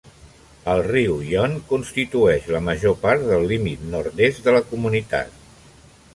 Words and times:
El 0.71 0.79
riu 0.85 1.19
Yon 1.33 1.53
constitueix 1.73 2.49
la 2.57 2.63
major 2.71 2.97
part 3.05 3.29
del 3.29 3.47
límit 3.53 3.85
nord-est 3.93 4.43
de 4.49 4.57
la 4.59 4.65
comunitat. 4.73 5.39